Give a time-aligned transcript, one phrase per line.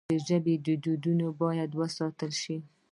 [0.09, 2.57] د ژبې دودونه باید وساتل سي.